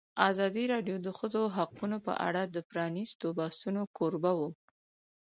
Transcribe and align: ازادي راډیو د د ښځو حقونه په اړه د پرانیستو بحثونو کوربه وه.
ازادي 0.29 0.63
راډیو 0.73 0.95
د 0.99 1.03
د 1.05 1.07
ښځو 1.17 1.41
حقونه 1.55 1.97
په 2.07 2.13
اړه 2.27 2.41
د 2.45 2.57
پرانیستو 2.71 3.25
بحثونو 3.39 3.81
کوربه 3.97 4.31
وه. 4.39 4.49